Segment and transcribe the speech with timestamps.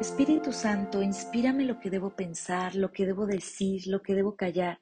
[0.00, 4.80] Espíritu Santo, inspírame lo que debo pensar, lo que debo decir, lo que debo callar,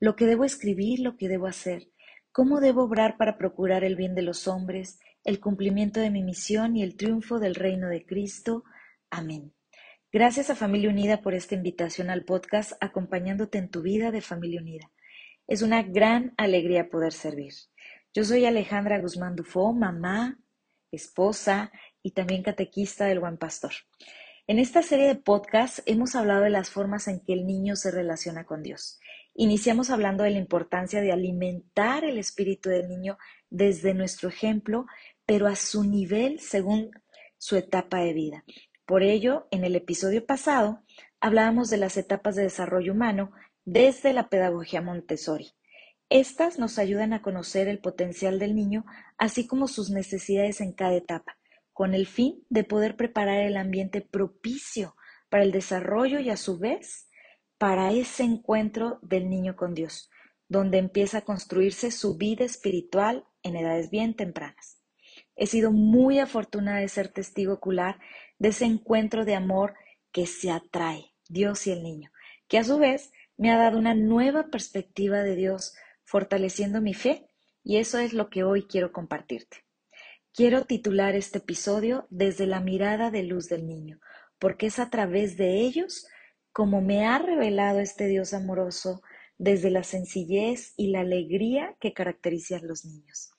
[0.00, 1.88] lo que debo escribir, lo que debo hacer,
[2.32, 6.76] cómo debo obrar para procurar el bien de los hombres, el cumplimiento de mi misión
[6.76, 8.64] y el triunfo del reino de Cristo.
[9.08, 9.54] Amén.
[10.10, 14.60] Gracias a Familia Unida por esta invitación al podcast acompañándote en tu vida de Familia
[14.60, 14.90] Unida.
[15.46, 17.54] Es una gran alegría poder servir.
[18.12, 20.40] Yo soy Alejandra Guzmán Dufo, mamá,
[20.90, 21.70] esposa
[22.02, 23.70] y también catequista del Buen Pastor.
[24.48, 27.90] En esta serie de podcasts hemos hablado de las formas en que el niño se
[27.90, 29.00] relaciona con Dios.
[29.34, 33.18] Iniciamos hablando de la importancia de alimentar el espíritu del niño
[33.50, 34.86] desde nuestro ejemplo,
[35.24, 36.92] pero a su nivel según
[37.38, 38.44] su etapa de vida.
[38.84, 40.84] Por ello, en el episodio pasado
[41.18, 43.32] hablábamos de las etapas de desarrollo humano
[43.64, 45.54] desde la pedagogía Montessori.
[46.08, 48.84] Estas nos ayudan a conocer el potencial del niño,
[49.18, 51.36] así como sus necesidades en cada etapa,
[51.76, 54.96] con el fin de poder preparar el ambiente propicio
[55.28, 57.10] para el desarrollo y a su vez
[57.58, 60.08] para ese encuentro del niño con Dios,
[60.48, 64.80] donde empieza a construirse su vida espiritual en edades bien tempranas.
[65.34, 68.00] He sido muy afortunada de ser testigo ocular
[68.38, 69.74] de ese encuentro de amor
[70.12, 72.10] que se atrae, Dios y el niño,
[72.48, 75.74] que a su vez me ha dado una nueva perspectiva de Dios,
[76.04, 77.26] fortaleciendo mi fe,
[77.62, 79.65] y eso es lo que hoy quiero compartirte.
[80.36, 84.00] Quiero titular este episodio desde la mirada de luz del niño,
[84.38, 86.06] porque es a través de ellos
[86.52, 89.00] como me ha revelado este Dios amoroso
[89.38, 93.30] desde la sencillez y la alegría que caracteriza a los niños.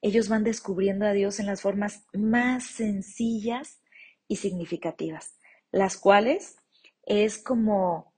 [0.00, 3.78] Ellos van descubriendo a Dios en las formas más sencillas
[4.26, 5.36] y significativas,
[5.70, 6.56] las cuales
[7.04, 8.14] es como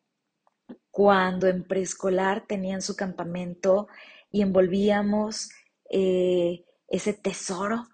[0.91, 3.87] cuando en preescolar tenían su campamento
[4.33, 5.51] y envolvíamos
[5.91, 7.87] eh, ese tesoro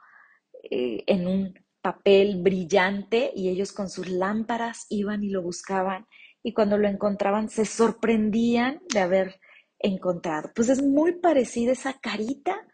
[0.62, 6.06] eh, en un papel brillante y ellos con sus lámparas iban y lo buscaban
[6.42, 9.40] y cuando lo encontraban se sorprendían de haber
[9.78, 10.50] encontrado.
[10.54, 12.66] Pues es muy parecida esa carita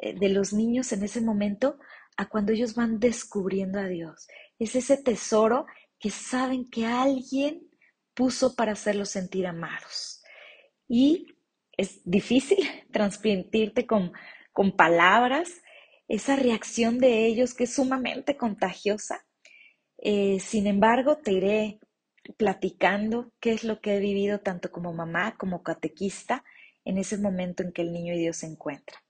[0.00, 1.78] eh, de los niños en ese momento
[2.16, 4.26] a cuando ellos van descubriendo a Dios.
[4.58, 5.66] Es ese tesoro
[5.98, 7.68] que saben que alguien
[8.14, 10.22] puso para hacerlos sentir amados.
[10.88, 11.36] Y
[11.76, 12.58] es difícil
[12.92, 14.12] transmitirte con,
[14.52, 15.50] con palabras
[16.08, 19.26] esa reacción de ellos que es sumamente contagiosa.
[19.98, 21.78] Eh, sin embargo, te iré
[22.36, 26.44] platicando qué es lo que he vivido tanto como mamá como catequista
[26.84, 29.00] en ese momento en que el niño y Dios se encuentran.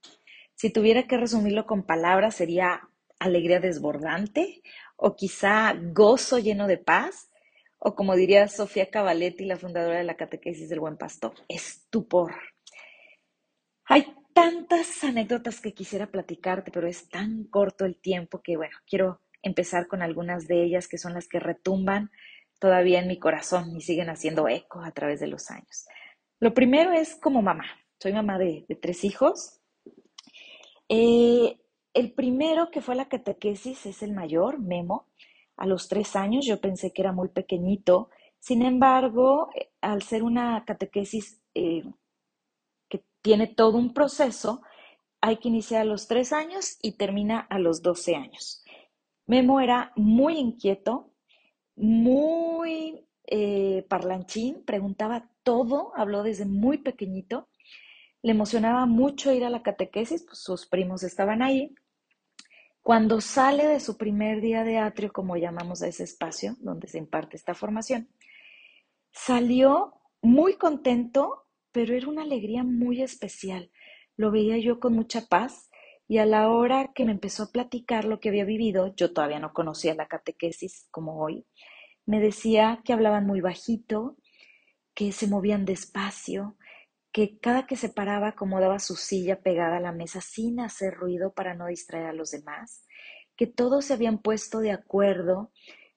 [0.54, 2.88] Si tuviera que resumirlo con palabras, sería
[3.20, 4.62] alegría desbordante
[4.96, 7.30] o quizá gozo lleno de paz,
[7.78, 12.34] o como diría Sofía Cavaletti, la fundadora de la Catequesis del Buen Pastor, estupor.
[13.84, 19.20] Hay tantas anécdotas que quisiera platicarte, pero es tan corto el tiempo que, bueno, quiero
[19.42, 22.12] empezar con algunas de ellas que son las que retumban
[22.60, 25.86] todavía en mi corazón y siguen haciendo eco a través de los años.
[26.38, 27.64] Lo primero es como mamá.
[27.98, 29.58] Soy mamá de, tres hijos.
[30.88, 31.58] Eh,
[31.92, 35.08] el primero que fue la catequesis es el mayor, Memo.
[35.56, 38.10] A los tres años yo pensé que era muy pequeñito.
[38.38, 41.82] Sin embargo, eh, al ser una catequesis eh,
[43.22, 44.62] tiene todo un proceso,
[45.20, 48.64] hay que iniciar a los tres años y termina a los doce años.
[49.26, 51.12] Memo era muy inquieto,
[51.76, 57.48] muy eh, parlanchín, preguntaba todo, habló desde muy pequeñito.
[58.22, 61.74] Le emocionaba mucho ir a la catequesis, pues sus primos estaban ahí.
[62.80, 66.96] Cuando sale de su primer día de atrio, como llamamos a ese espacio donde se
[66.96, 68.08] imparte esta formación,
[69.12, 73.70] salió muy contento, pero era una alegría muy especial.
[74.16, 75.70] Lo veía yo con mucha paz
[76.08, 79.38] y a la hora que me empezó a platicar lo que había vivido, yo todavía
[79.38, 81.46] no conocía la catequesis como hoy,
[82.06, 84.16] me decía que hablaban muy bajito,
[84.94, 86.56] que se movían despacio,
[87.12, 91.34] que cada que se paraba acomodaba su silla pegada a la mesa sin hacer ruido
[91.34, 92.86] para no distraer a los demás,
[93.36, 95.52] que todos se habían puesto de acuerdo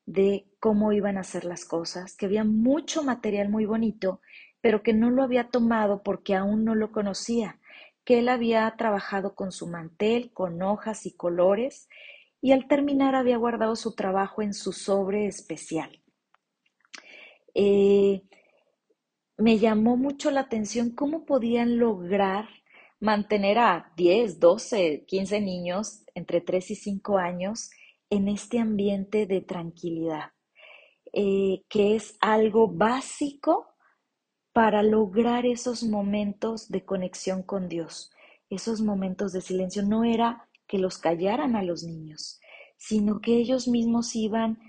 [0.06, 4.20] de cómo iban a hacer las cosas, que había mucho material muy bonito,
[4.62, 7.60] pero que no lo había tomado porque aún no lo conocía,
[8.06, 11.90] que él había trabajado con su mantel, con hojas y colores,
[12.42, 16.02] y al terminar había guardado su trabajo en su sobre especial.
[17.54, 18.24] Eh,
[19.38, 22.48] me llamó mucho la atención cómo podían lograr
[23.00, 27.72] mantener a 10, 12, 15 niños entre 3 y 5 años
[28.10, 30.32] en este ambiente de tranquilidad,
[31.14, 33.71] eh, que es algo básico
[34.54, 38.12] para lograr esos momentos de conexión con Dios,
[38.50, 39.84] esos momentos de silencio.
[39.84, 42.40] No era que los callaran a los niños,
[42.78, 44.60] sino que ellos mismos iban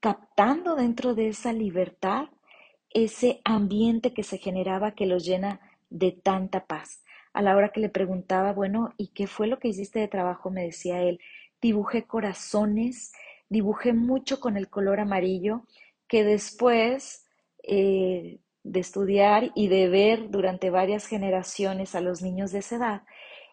[0.00, 2.28] captando dentro de esa libertad
[2.90, 7.02] ese ambiente que se generaba que los llena de tanta paz.
[7.32, 10.50] A la hora que le preguntaba, bueno, ¿y qué fue lo que hiciste de trabajo?
[10.50, 11.20] Me decía él,
[11.62, 13.12] dibujé corazones,
[13.48, 15.62] dibujé mucho con el color amarillo,
[16.08, 17.24] que después
[17.62, 23.02] eh, de estudiar y de ver durante varias generaciones a los niños de esa edad,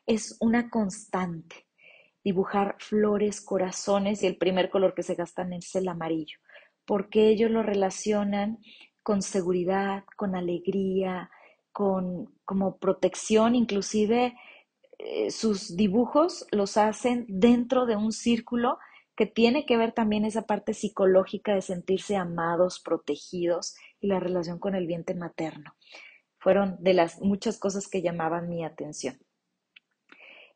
[0.05, 1.67] es una constante.
[2.23, 6.39] Dibujar flores, corazones y el primer color que se gastan es el amarillo,
[6.85, 8.59] porque ellos lo relacionan
[9.01, 11.29] con seguridad, con alegría,
[11.71, 14.35] con como protección, inclusive
[14.97, 18.79] eh, sus dibujos los hacen dentro de un círculo
[19.15, 24.59] que tiene que ver también esa parte psicológica de sentirse amados, protegidos y la relación
[24.59, 25.75] con el vientre materno.
[26.39, 29.17] Fueron de las muchas cosas que llamaban mi atención.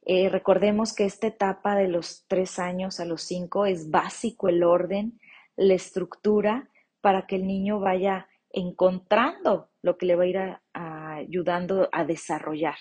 [0.04, 4.64] Eh, recordemos que esta etapa de los tres años a los cinco es básico el
[4.64, 5.20] orden,
[5.56, 6.70] la estructura
[7.02, 10.40] para que el niño vaya encontrando lo que le va a ir
[10.74, 12.76] ayudando a desarrollar.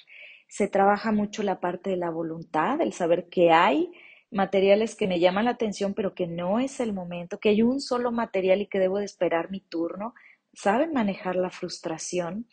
[0.49, 3.93] Se trabaja mucho la parte de la voluntad, el saber que hay
[4.31, 7.81] materiales que me llaman la atención, pero que no es el momento, que hay un
[7.81, 10.15] solo material y que debo de esperar mi turno.
[10.53, 12.47] Saben manejar la frustración.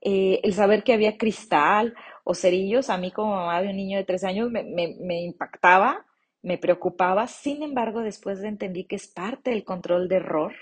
[0.00, 1.94] Eh, el saber que había cristal
[2.24, 6.04] o cerillos, a mí como mamá de un niño de tres años me, impactaba,
[6.42, 10.54] me preocupaba, sin embargo después entendí que es parte del control de error,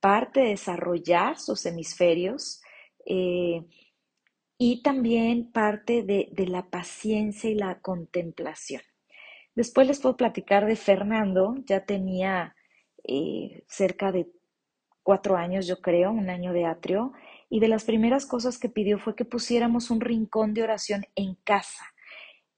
[0.00, 2.60] parte de desarrollar sus hemisferios
[3.06, 3.62] eh,
[4.58, 8.82] y también parte de, la paciencia y la contemplación.
[9.54, 12.56] Después les puedo platicar de Fernando, ya tenía
[13.04, 14.28] eh, cerca de
[15.02, 17.12] cuatro años, yo creo, un año de atrio,
[17.48, 21.34] y de las primeras cosas que pidió fue que pusiéramos un rincón de oración en
[21.44, 21.84] casa.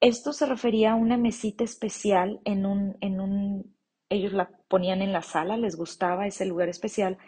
[0.00, 3.74] Esto se refería a una mesita especial en un, en un,
[4.08, 7.18] ellos la ponían en la sala, les gustaba ese lugar especial.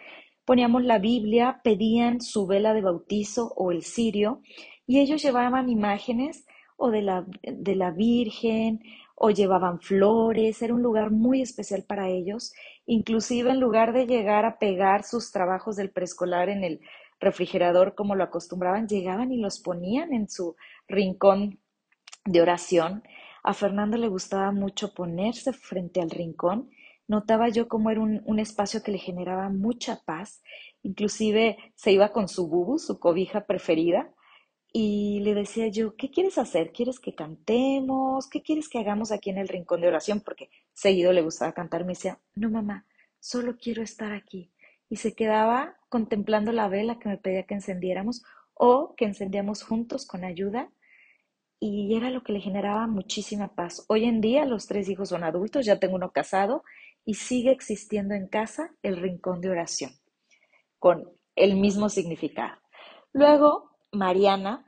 [0.45, 4.41] Poníamos la Biblia, pedían su vela de bautizo o el cirio,
[4.85, 6.45] y ellos llevaban imágenes
[6.77, 8.79] o de la, de la Virgen
[9.19, 12.53] o llevaban flores, era un lugar muy especial para ellos,
[12.85, 16.81] inclusive en lugar de llegar a pegar sus trabajos del preescolar en el
[17.19, 20.55] refrigerador como lo acostumbraban, llegaban y los ponían en su
[20.87, 21.59] rincón
[22.25, 23.01] de oración.
[23.43, 26.69] A Fernando le gustaba mucho ponerse frente al rincón.
[27.07, 30.43] Notaba yo cómo era un, espacio que le generaba mucha paz.
[30.83, 34.13] Inclusive se iba con su bubu, su cobija preferida,
[34.73, 36.71] y le decía yo, ¿qué quieres hacer?
[36.71, 38.27] ¿Quieres que cantemos?
[38.29, 40.21] ¿Qué quieres que hagamos aquí en el rincón de oración?
[40.21, 41.81] Porque seguido le gustaba cantar.
[41.85, 42.85] Me decía, no mamá,
[43.19, 44.51] solo quiero estar aquí
[44.89, 48.23] y se quedaba contemplando la vela que me pedía que encendiéramos
[48.53, 50.69] o que encendíamos juntos con ayuda
[51.59, 53.85] y era lo que le generaba muchísima paz.
[53.87, 56.63] Hoy en día los tres hijos son adultos, ya tengo uno casado
[57.03, 59.91] y sigue existiendo en casa el rincón de oración
[60.79, 62.57] con el mismo significado.
[63.13, 64.65] Luego, Mariana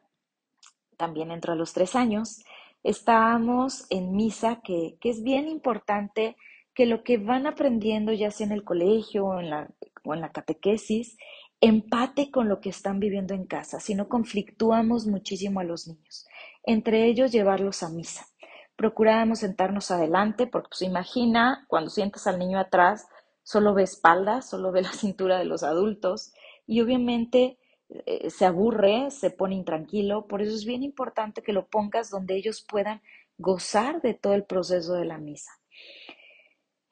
[0.97, 2.43] también entró a los tres años.
[2.83, 6.35] Estábamos en misa, que, que es bien importante
[6.73, 9.69] que lo que van aprendiendo, ya sea en el colegio o en la
[10.03, 11.17] o en la catequesis
[11.61, 16.25] empate con lo que están viviendo en casa, si no conflictuamos muchísimo a los niños.
[16.63, 18.27] Entre ellos, llevarlos a misa.
[18.75, 23.07] Procurábamos sentarnos adelante, porque pues imagina, cuando sientas al niño atrás,
[23.43, 26.31] solo ve espalda, solo ve la cintura de los adultos
[26.65, 27.59] y obviamente
[27.89, 32.36] eh, se aburre, se pone intranquilo, por eso es bien importante que lo pongas donde
[32.36, 33.01] ellos puedan
[33.38, 35.51] gozar de todo el proceso de la misa.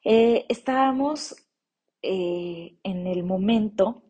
[0.02, 1.36] Eh, estábamos
[2.02, 4.02] eh, en el momento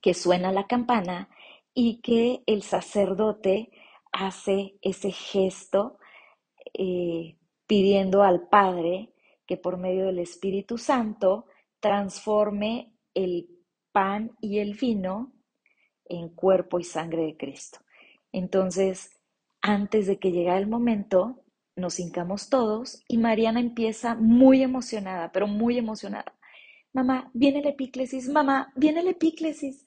[0.00, 1.28] que suena la campana
[1.74, 3.70] y que el sacerdote
[4.12, 5.98] hace ese gesto
[7.66, 9.14] pidiendo al Padre
[9.46, 11.46] que por medio del Espíritu Santo
[11.80, 13.48] transforme el
[13.92, 15.35] pan y el vino
[16.08, 17.80] en cuerpo y sangre de Cristo.
[18.32, 19.18] Entonces,
[19.60, 21.42] antes de que llegue el momento,
[21.76, 26.36] nos hincamos todos y Mariana empieza muy emocionada, pero muy emocionada
[26.96, 29.86] mamá, viene el epíclesis, mamá, viene el epíclesis.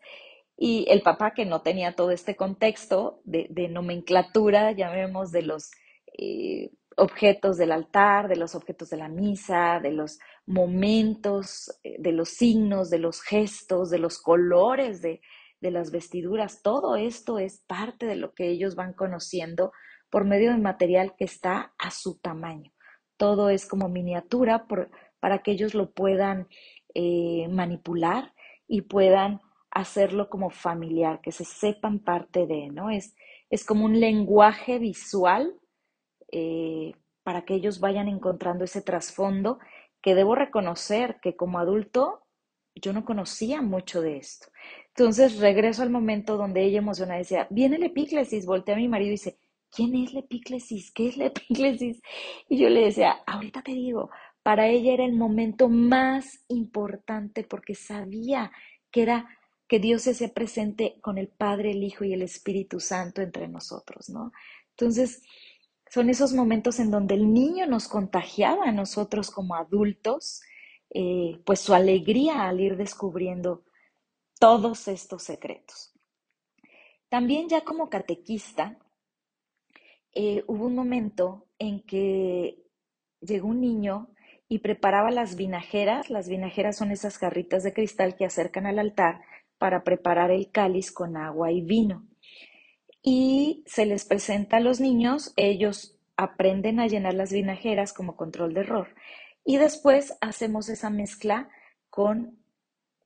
[0.56, 5.72] Y el papá, que no tenía todo este contexto de, nomenclatura, llamemos de los
[6.18, 12.12] eh, objetos del altar, de los objetos de la misa, de los momentos, eh, de
[12.12, 15.22] los signos, de los gestos, de los colores de,
[15.62, 16.62] de las vestiduras.
[16.62, 19.72] Todo esto es parte de lo que ellos van conociendo
[20.10, 22.72] por medio del material que está a su tamaño.
[23.18, 24.68] Todo es como miniatura
[25.20, 26.48] para que ellos lo puedan
[26.94, 28.34] eh, manipular
[28.68, 32.90] y puedan hacerlo como familiar, que se sepan parte de, ¿no?
[32.90, 33.16] Es,
[33.50, 35.54] es como un lenguaje visual
[36.32, 39.60] eh, para que ellos vayan encontrando ese trasfondo
[40.02, 42.26] que debo reconocer que como adulto
[42.82, 44.48] yo no conocía mucho de esto.
[44.90, 49.10] Entonces regreso al momento donde ella emocionada decía, viene la epíclesis, volteé a mi marido
[49.10, 49.38] y dice,
[49.72, 50.92] ¿quién es la epíclesis?
[50.92, 52.02] ¿Qué es la epíclesis?
[52.48, 54.10] Y yo le decía, ahorita te digo,
[54.44, 58.52] para ella era el momento más importante porque sabía
[58.92, 59.28] que era
[59.68, 63.48] que Dios se hacía presente con el Padre, el Hijo y el Espíritu Santo entre
[63.48, 64.32] nosotros, ¿no?
[64.72, 65.22] Entonces,
[65.90, 70.42] son esos momentos en donde el niño nos contagiaba a nosotros como adultos,
[70.92, 73.64] eh, pues su alegría al ir descubriendo
[74.40, 75.94] todos estos secretos.
[77.10, 78.78] También ya como catequista,
[80.14, 82.64] eh, hubo un momento en que
[83.22, 84.10] llegó un niño
[84.48, 86.10] y preparaba las vinajeras.
[86.10, 89.22] Las vinajeras son esas jarritas de cristal que acercan al altar
[89.58, 92.08] para preparar el cáliz con agua y vino.
[93.02, 98.54] Y se les presenta a los niños, ellos aprenden a llenar las vinajeras como control
[98.54, 98.90] de error.
[99.46, 101.50] Y después hacemos esa mezcla
[101.90, 102.38] con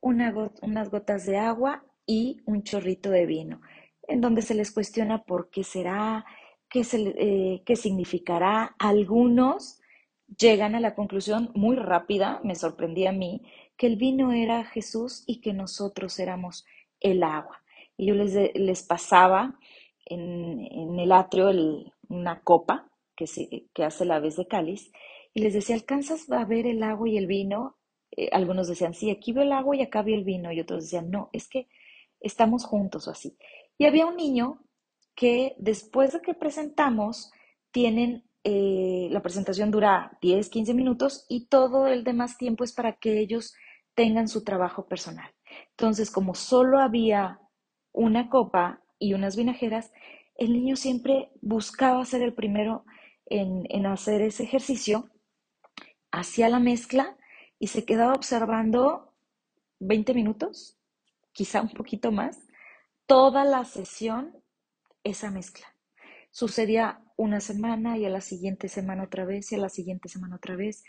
[0.00, 3.60] unas gotas de agua y un chorrito de vino,
[4.06, 6.26] en donde se les cuestiona por qué será,
[6.68, 8.74] qué, eh, qué significará.
[8.78, 9.80] Algunos
[10.38, 13.42] llegan a la conclusión muy rápida, me sorprendí a mí,
[13.76, 16.66] que el vino era Jesús y que nosotros éramos
[17.00, 17.62] el agua.
[17.96, 19.58] Y yo les, les pasaba
[20.06, 21.50] en, el atrio
[22.08, 24.92] una copa que, se, que hace la vez de cáliz
[25.34, 27.76] y les decía, ¿alcanzas a ver el agua y el vino?
[28.12, 30.52] Eh, algunos decían, sí, aquí veo el agua y acá veo el vino.
[30.52, 31.68] Y otros decían, no, es que
[32.20, 33.36] estamos juntos o así.
[33.76, 34.64] Y había un niño
[35.16, 37.32] que después de que presentamos,
[37.72, 42.92] tienen eh, la presentación dura 10, 15 minutos y todo el demás tiempo es para
[42.96, 43.54] que ellos
[43.94, 45.30] tengan su trabajo personal.
[45.70, 47.40] Entonces, como solo había
[47.92, 49.92] una copa y unas vinajeras,
[50.36, 52.84] el niño siempre buscaba ser el primero
[53.26, 55.10] en, en hacer ese ejercicio,
[56.14, 57.16] hacía la mezcla
[57.58, 59.12] y se quedaba observando
[59.80, 60.78] 20 minutos,
[61.32, 62.38] quizá un poquito más,
[63.06, 64.32] toda la sesión,
[65.02, 65.66] esa mezcla.
[66.30, 70.36] Sucedía una semana y a la siguiente semana otra vez y a la siguiente semana
[70.36, 70.84] otra vez.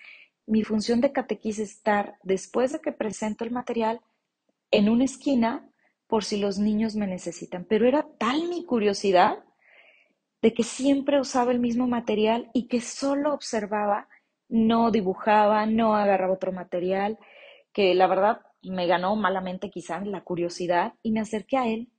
[0.46, 4.02] Mi función de catequis es estar, después de que presento el material,
[4.72, 5.70] en una esquina
[6.08, 7.66] por si los niños me necesitan.
[7.66, 9.44] Pero era tal mi curiosidad
[10.42, 14.08] de que siempre usaba el mismo material y que solo observaba,
[14.50, 17.18] no dibujaba, no agarraba otro material,
[17.74, 21.90] que la verdad me ganó malamente quizá la curiosidad y me acerqué a él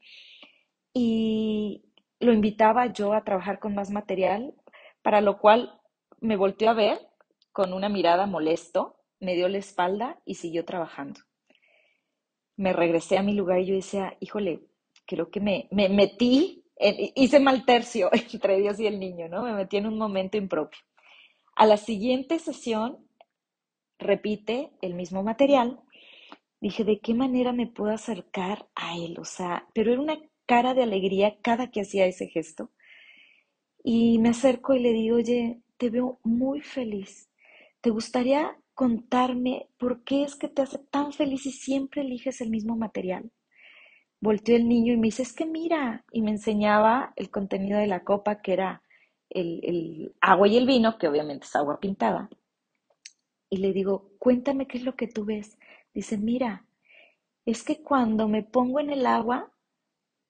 [0.93, 1.85] y
[2.21, 4.55] lo invitaba yo a trabajar con más material,
[5.03, 5.79] para lo cual
[6.21, 6.99] me volteó a ver
[7.53, 11.21] con una mirada molesto, me dio la espalda y siguió trabajando.
[12.57, 14.63] Me regresé a mi lugar y yo decía, híjole,
[15.07, 16.65] creo que me, me metí,
[17.15, 19.43] hice mal tercio entre Dios y el niño, ¿no?
[19.43, 20.81] Me metí en un momento impropio.
[21.57, 22.99] A la siguiente sesión
[23.99, 25.81] repite el mismo material.
[26.61, 29.17] Dije, ¿de qué manera me puedo acercar a él?
[29.19, 32.73] O sea, pero era una cara de alegría cada que hacía ese gesto.
[33.83, 37.31] Y me acerco y le digo, oye, te veo muy feliz.
[37.81, 42.51] ¿Te gustaría contarme por qué es que te hace tan feliz y siempre eliges el
[42.51, 43.33] mismo material?
[44.21, 47.87] Volteó el niño y me dice, es que mira, y me enseñaba el contenido de
[47.87, 48.83] la copa, que era
[49.31, 52.29] el, el agua y el vino, que obviamente es agua pintada.
[53.49, 55.59] Y le digo, cuéntame qué es lo que tú ves.
[55.95, 56.67] Dice, mira,
[57.45, 59.53] es que cuando me pongo en el agua,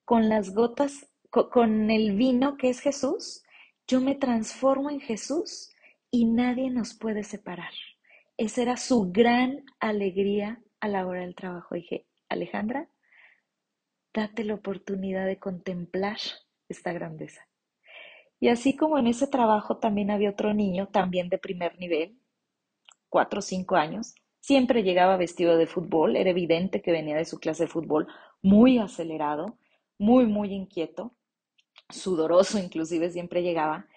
[0.05, 3.43] con las gotas, con el vino que es Jesús,
[3.87, 5.71] yo me transformo en Jesús
[6.11, 7.71] y nadie nos puede separar.
[8.37, 11.75] Esa era su gran alegría a la hora del trabajo.
[11.75, 12.89] Dije, Alejandra,
[14.13, 16.17] date la oportunidad de contemplar
[16.69, 17.46] esta grandeza.
[18.39, 22.19] Y así como en ese trabajo también había otro niño, también de primer nivel,
[23.09, 27.39] cuatro o cinco años, siempre llegaba vestido de fútbol, era evidente que venía de su
[27.39, 28.07] clase de fútbol
[28.41, 29.57] muy acelerado,
[29.97, 31.15] muy, muy inquieto,
[31.89, 33.87] sudoroso inclusive siempre llegaba,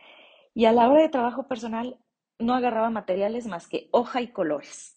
[0.55, 1.99] y a la hora de trabajo personal
[2.39, 4.97] no agarraba materiales más que hoja y colores.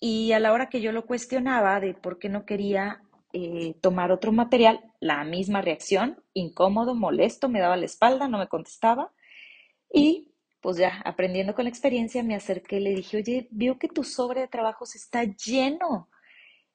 [0.00, 3.02] Y a la hora que yo lo cuestionaba de por qué no quería
[3.32, 8.48] eh, tomar otro material, la misma reacción, incómodo, molesto, me daba la espalda, no me
[8.48, 9.12] contestaba.
[9.92, 13.88] Y pues ya aprendiendo con la experiencia, me acerqué y le dije, oye, veo que
[13.88, 16.08] tu sobre de trabajos está lleno.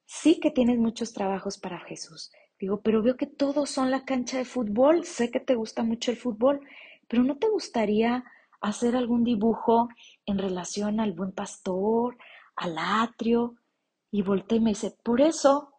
[0.05, 2.31] Sí que tienes muchos trabajos para Jesús.
[2.59, 5.03] Digo, pero veo que todos son la cancha de fútbol.
[5.05, 6.61] Sé que te gusta mucho el fútbol,
[7.07, 8.23] pero ¿no te gustaría
[8.61, 9.89] hacer algún dibujo
[10.25, 12.17] en relación al buen pastor,
[12.55, 13.55] al atrio?
[14.11, 15.74] Y volteé y me dice, por eso.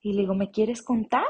[0.00, 1.26] Y le digo, ¿me quieres contar?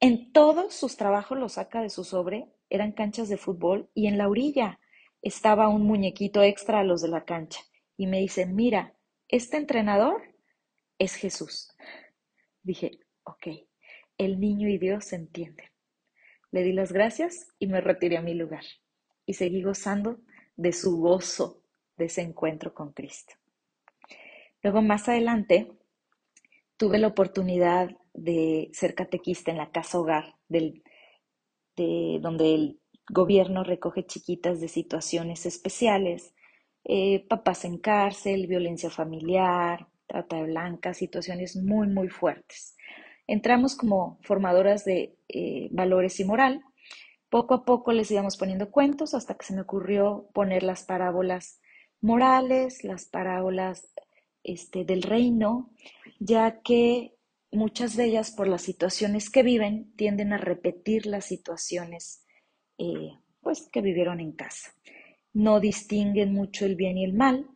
[0.00, 4.18] En todos sus trabajos lo saca de su sobre, eran canchas de fútbol y en
[4.18, 4.78] la orilla
[5.22, 7.60] estaba un muñequito extra a los de la cancha.
[7.96, 8.94] Y me dice, mira,
[9.26, 10.22] este entrenador
[10.98, 11.74] es Jesús.
[12.62, 13.48] Dije, ok,
[14.18, 15.66] el niño y Dios se entienden.
[16.50, 18.64] Le di las gracias y me retiré a mi lugar.
[19.26, 20.20] Y seguí gozando
[20.56, 21.62] de su gozo
[21.96, 23.34] de ese encuentro con Cristo.
[24.62, 25.77] Luego, más adelante,
[26.78, 30.82] tuve la oportunidad de ser catequista en la casa hogar del,
[31.76, 32.80] de, donde el
[33.10, 36.34] gobierno recoge chiquitas de situaciones especiales,
[36.84, 42.76] eh, papás en cárcel, violencia familiar, trata de blancas, situaciones muy, muy fuertes.
[43.26, 46.62] Entramos como formadoras de eh, valores y moral.
[47.28, 51.60] Poco a poco les íbamos poniendo cuentos hasta que se me ocurrió poner las parábolas
[52.00, 53.92] morales, las parábolas
[54.42, 55.70] este, del reino,
[56.18, 57.14] ya que
[57.50, 62.24] muchas de ellas, por las situaciones que viven, tienden a repetir las situaciones
[62.78, 64.74] eh, pues, que vivieron en casa.
[65.32, 67.48] No distinguen mucho el bien y el mal.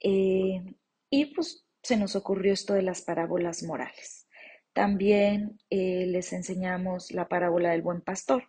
[0.00, 0.62] Eh,
[1.10, 4.28] y pues se nos ocurrió esto de las parábolas morales.
[4.72, 8.44] También eh, les enseñamos la parábola del buen pastor,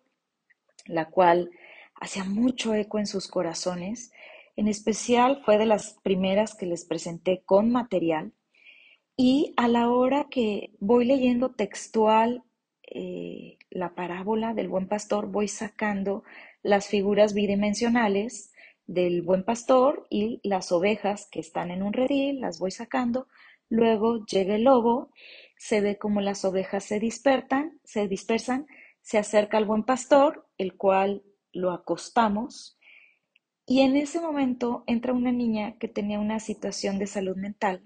[0.85, 1.49] la cual
[1.95, 4.11] hacía mucho eco en sus corazones.
[4.55, 8.33] En especial fue de las primeras que les presenté con material.
[9.21, 12.45] Y a la hora que voy leyendo textual
[12.83, 16.23] eh, la parábola del buen pastor, voy sacando
[16.63, 18.53] las figuras bidimensionales
[18.87, 23.27] del buen pastor y las ovejas que están en un redil, las voy sacando.
[23.67, 25.11] Luego llega el lobo,
[25.57, 28.67] se ve como las ovejas se dispersan, se dispersan,
[29.01, 32.79] se acerca al buen pastor, el cual lo acostamos.
[33.65, 37.83] Y en ese momento entra una niña que tenía una situación de salud mental.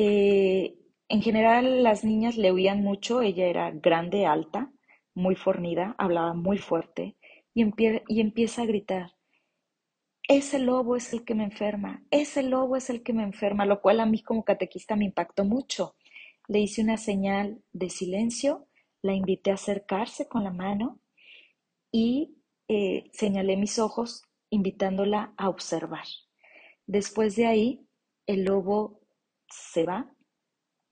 [0.00, 4.70] Eh, en general las niñas le oían mucho, ella era grande, alta,
[5.12, 7.16] muy fornida, hablaba muy fuerte
[7.52, 7.64] y,
[8.06, 9.10] y empieza a gritar,
[10.28, 13.80] ese lobo es el que me enferma, ese lobo es el que me enferma, lo
[13.80, 15.96] cual a mí como catequista me impactó mucho.
[16.46, 18.68] Le hice una señal de silencio,
[19.02, 21.00] la invité a acercarse con la mano
[21.90, 22.36] y
[22.68, 26.06] eh, señalé mis ojos invitándola a observar.
[26.86, 27.88] Después de ahí,
[28.26, 29.00] el lobo
[29.48, 30.10] se va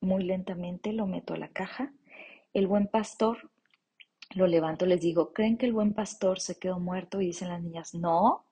[0.01, 1.93] muy lentamente, lo meto a la caja.
[2.53, 3.51] El buen pastor
[4.35, 7.21] lo levanto, les digo, ¿creen que el buen pastor se quedó muerto?
[7.21, 8.47] Y dicen las niñas, no,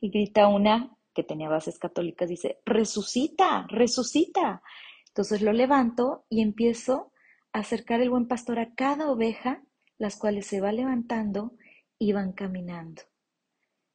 [0.00, 4.62] y grita una que tenía bases católicas, dice, resucita, resucita.
[5.08, 7.12] Entonces lo levanto y empiezo
[7.52, 9.62] a acercar el buen pastor a cada oveja,
[9.98, 11.54] las cuales se va levantando
[11.98, 13.02] y van caminando,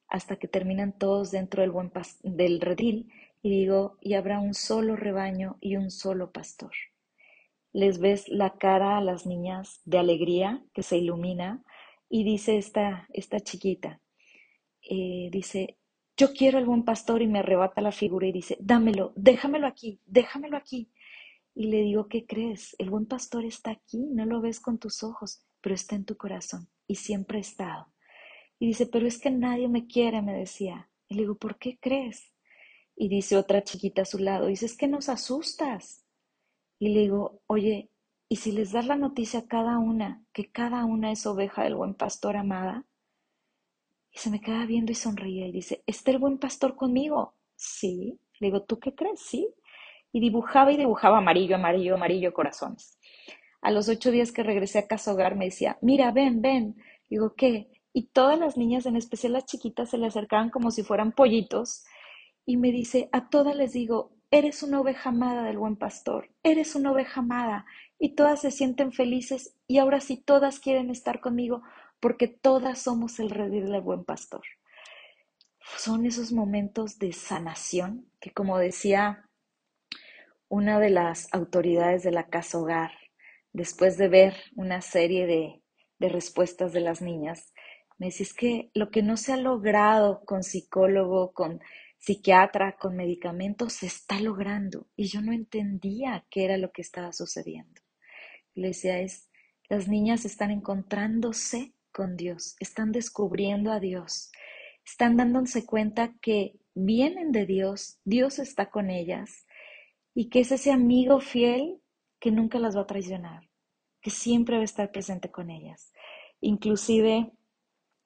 [0.09, 1.91] hasta que terminan todos dentro del, buen
[2.23, 3.09] del redil
[3.43, 6.71] y digo, y habrá un solo rebaño y un solo pastor.
[7.73, 11.61] Les ves la cara a las niñas de alegría que se ilumina
[12.09, 13.99] y dice esta, esta chiquita,
[14.89, 15.77] eh, dice,
[16.15, 19.99] yo quiero el buen pastor y me arrebata la figura y dice, dámelo, déjamelo aquí,
[20.05, 20.89] déjamelo aquí.
[21.53, 22.75] Y le digo, ¿qué crees?
[22.79, 26.15] El buen pastor está aquí, no lo ves con tus ojos, pero está en tu
[26.15, 27.87] corazón y siempre ha estado.
[28.57, 30.89] Y dice, pero es que nadie me quiere, me decía.
[31.09, 32.32] Y le digo, ¿por qué crees?
[32.95, 36.05] Y dice otra chiquita a su lado, dice, es que nos asustas.
[36.79, 37.89] Y le digo, oye,
[38.29, 41.75] ¿y si les das la noticia a cada una, que cada una es oveja del
[41.75, 42.85] buen pastor amada?
[44.11, 47.35] Y se me queda viendo y sonríe y dice, ¿está el buen pastor conmigo?
[47.55, 48.19] Sí.
[48.39, 49.21] Le digo, ¿tú qué crees?
[49.21, 49.47] Sí.
[50.11, 52.99] Y dibujaba y dibujaba amarillo, amarillo, amarillo, corazones.
[53.61, 56.75] A los ocho días que regresé a casa hogar me decía, mira, ven, ven.
[57.09, 57.69] Digo, ¿qué?
[57.93, 61.85] Y todas las niñas, en especial las chiquitas, se le acercaban como si fueran pollitos.
[62.45, 66.75] Y me dice, a todas les digo, eres una oveja amada del buen pastor, eres
[66.75, 67.65] una oveja amada.
[67.99, 71.61] Y todas se sienten felices y ahora sí todas quieren estar conmigo
[71.99, 74.41] porque todas somos el redil del buen pastor.
[75.77, 79.29] Son esos momentos de sanación que, como decía
[80.49, 82.91] una de las autoridades de la casa hogar,
[83.53, 85.61] después de ver una serie de,
[85.99, 87.53] de respuestas de las niñas,
[87.97, 91.61] me decía, es que lo que no se ha logrado con psicólogo, con
[92.03, 94.87] psiquiatra, con medicamentos, se está logrando.
[94.97, 97.81] Y yo no entendía qué era lo que estaba sucediendo.
[98.55, 99.29] Le decía, es,
[99.69, 104.31] las niñas están encontrándose con Dios, están descubriendo a Dios.
[104.85, 109.45] están dándose cuenta que vienen de Dios, Dios está con ellas
[110.13, 111.79] y que es ese amigo fiel
[112.19, 113.49] que nunca las va a traicionar,
[114.01, 115.93] que siempre va a estar presente con ellas.
[116.41, 117.31] Inclusive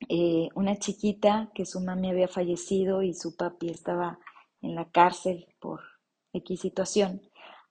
[0.10, 4.20] eh, una chiquita que su mami había fallecido y su papi estaba
[4.62, 5.82] en la cárcel por
[6.34, 7.22] X situación,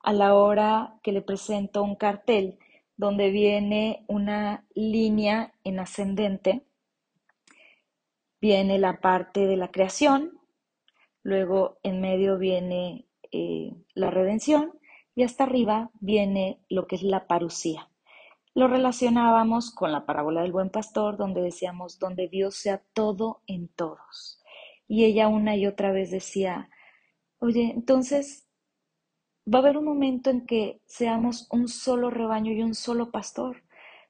[0.02, 2.58] a la hora que le presento un cartel
[2.96, 6.66] donde viene una línea en ascendente,
[8.40, 10.38] viene la parte de la creación,
[11.22, 14.78] luego en medio viene eh, la redención
[15.14, 17.88] y hasta arriba viene lo que es la parucía.
[18.56, 23.68] Lo relacionábamos con la parábola del buen pastor, donde decíamos, donde Dios sea todo en
[23.68, 24.42] todos.
[24.88, 26.70] Y ella una y otra vez decía,
[27.38, 28.48] oye, entonces
[29.46, 33.62] va a haber un momento en que seamos un solo rebaño y un solo pastor.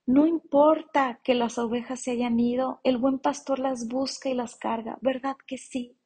[0.06, 4.54] No importa que las ovejas se hayan ido, el buen pastor las busca y las
[4.54, 5.98] carga, ¿verdad que sí?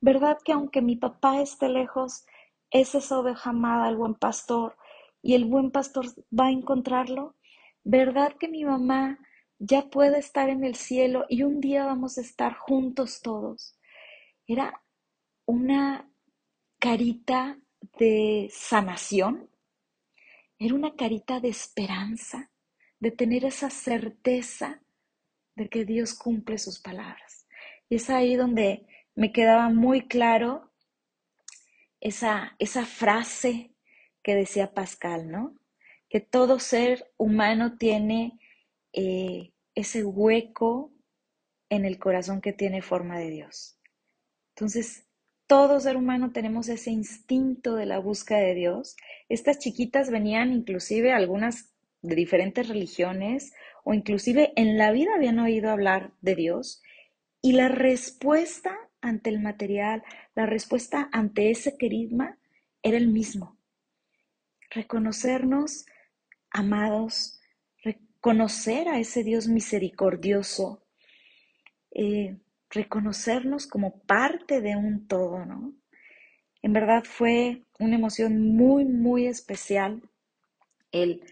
[0.00, 2.24] ¿Verdad que aunque mi papá esté lejos,
[2.70, 4.78] es esa oveja amada, el buen pastor,
[5.20, 7.34] y el buen pastor va a encontrarlo?
[7.84, 9.18] ¿Verdad que mi mamá
[9.58, 13.76] ya puede estar en el cielo y un día vamos a estar juntos todos?
[14.46, 14.82] Era
[15.46, 16.08] una
[16.78, 17.58] carita
[17.98, 19.50] de sanación,
[20.58, 22.50] era una carita de esperanza,
[23.00, 24.80] de tener esa certeza
[25.56, 27.48] de que Dios cumple sus palabras.
[27.88, 30.72] Y es ahí donde me quedaba muy claro
[32.00, 33.74] esa, esa frase
[34.22, 35.58] que decía Pascal, ¿no?
[36.12, 38.38] Que todo ser humano tiene
[38.92, 40.92] eh, ese hueco
[41.70, 43.78] en el corazón que tiene forma de Dios.
[44.54, 45.06] Entonces,
[45.46, 48.94] todo ser humano tenemos ese instinto de la búsqueda de Dios.
[49.30, 51.72] Estas chiquitas venían inclusive algunas
[52.02, 56.82] de diferentes religiones o inclusive en la vida habían oído hablar de Dios
[57.40, 60.02] y la respuesta ante el material,
[60.34, 62.38] la respuesta ante ese queridma
[62.82, 63.56] era el mismo.
[64.68, 65.86] Reconocernos
[66.52, 67.40] amados,
[67.82, 70.84] reconocer a ese Dios misericordioso,
[71.90, 72.38] eh,
[72.70, 75.74] reconocernos como parte de un todo, ¿no?
[76.62, 80.02] En verdad fue una emoción muy, muy especial
[80.92, 81.24] el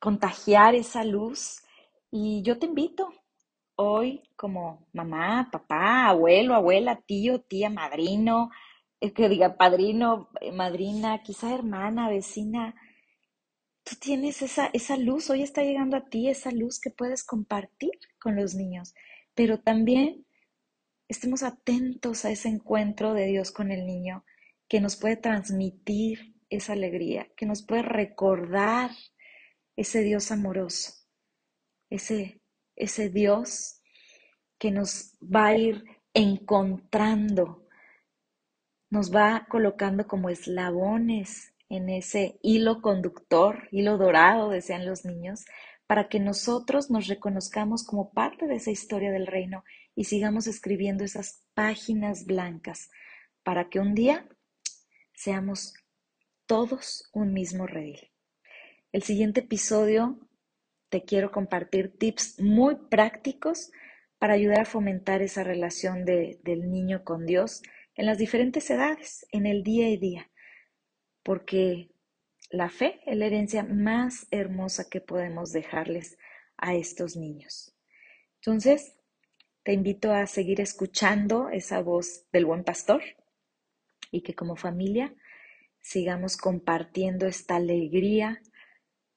[0.00, 1.62] contagiar esa luz
[2.10, 3.08] y yo te invito
[3.76, 8.50] hoy como mamá, papá, abuelo, abuela, tío, tía, madrino,
[9.00, 12.74] eh, que diga padrino, eh, madrina, quizá hermana, vecina,
[13.84, 17.92] tú tienes esa, esa luz, hoy está llegando a ti esa luz que puedes compartir
[18.20, 18.94] con los niños,
[19.34, 20.26] pero también
[21.08, 24.24] estemos atentos a ese encuentro de Dios con el niño
[24.68, 28.90] que nos puede transmitir esa alegría, que nos puede recordar
[29.76, 30.92] ese Dios amoroso,
[31.90, 32.40] ese,
[32.76, 33.80] ese Dios
[34.58, 37.66] que nos va a ir encontrando,
[38.90, 45.46] nos va colocando como eslabones en ese hilo conductor, hilo dorado, decían los niños,
[45.86, 51.02] para que nosotros nos reconozcamos como parte de esa historia del reino y sigamos escribiendo
[51.02, 52.90] esas páginas blancas,
[53.42, 54.28] para que un día
[55.14, 55.72] seamos
[56.44, 58.10] todos un mismo redil.
[58.92, 60.18] El siguiente episodio
[60.90, 63.70] te quiero compartir tips muy prácticos
[64.18, 67.62] para ayudar a fomentar esa relación del niño con Dios
[67.94, 70.31] en las diferentes edades, en el día a día
[71.22, 71.90] porque
[72.50, 76.18] la fe es la herencia más hermosa que podemos dejarles
[76.56, 77.74] a estos niños.
[78.36, 78.94] Entonces,
[79.62, 83.02] te invito a seguir escuchando esa voz del buen pastor
[84.10, 85.14] y que como familia
[85.80, 88.42] sigamos compartiendo esta alegría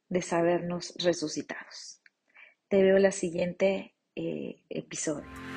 [0.10, 2.02] de sabernos resucitados.
[2.68, 5.55] Te veo el siguiente eh, episodio.